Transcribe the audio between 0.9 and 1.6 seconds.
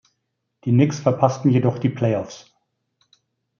verpassten